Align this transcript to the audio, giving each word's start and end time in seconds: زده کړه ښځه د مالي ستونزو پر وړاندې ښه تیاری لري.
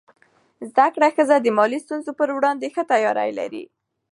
زده 0.69 0.85
کړه 0.95 1.07
ښځه 1.15 1.35
د 1.41 1.47
مالي 1.57 1.79
ستونزو 1.85 2.11
پر 2.19 2.29
وړاندې 2.35 2.67
ښه 2.75 2.83
تیاری 2.91 3.29
لري. 3.39 3.63